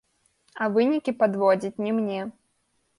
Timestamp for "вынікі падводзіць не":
0.79-1.97